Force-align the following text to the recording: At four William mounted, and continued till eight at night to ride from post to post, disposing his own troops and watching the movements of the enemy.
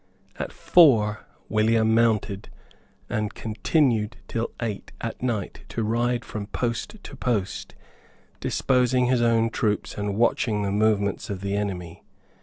At 0.39 0.51
four 0.51 1.27
William 1.47 1.93
mounted, 1.93 2.49
and 3.07 3.35
continued 3.35 4.17
till 4.27 4.49
eight 4.59 4.91
at 4.99 5.21
night 5.21 5.61
to 5.69 5.83
ride 5.83 6.25
from 6.25 6.47
post 6.47 6.95
to 7.03 7.15
post, 7.15 7.75
disposing 8.39 9.05
his 9.05 9.21
own 9.21 9.51
troops 9.51 9.95
and 9.99 10.15
watching 10.15 10.63
the 10.63 10.71
movements 10.71 11.29
of 11.29 11.41
the 11.41 11.55
enemy. 11.55 12.03